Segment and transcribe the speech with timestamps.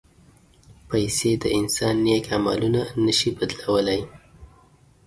[0.87, 4.01] پېسې د انسان نیک عملونه نه شي بدلولی.